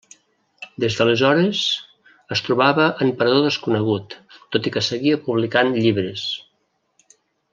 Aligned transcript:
Des 0.83 0.95
d'aleshores 0.99 1.59
es 2.37 2.41
trobava 2.47 2.87
en 3.05 3.11
parador 3.19 3.45
desconegut 3.49 4.17
tot 4.55 4.71
i 4.71 4.75
que 4.77 4.85
seguia 4.89 5.23
publicant 5.29 5.73
llibres. 5.85 6.27